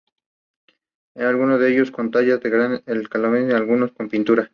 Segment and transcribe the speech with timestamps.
[1.13, 4.49] Algunos de ellos, con tallas de gran elaboración y algunos con pinturas.